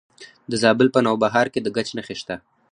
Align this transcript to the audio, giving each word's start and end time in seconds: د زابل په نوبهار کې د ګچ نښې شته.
د 0.51 0.53
زابل 0.63 0.87
په 0.95 0.99
نوبهار 1.07 1.47
کې 1.53 1.59
د 1.61 1.67
ګچ 1.75 1.89
نښې 1.97 2.15
شته. 2.21 2.35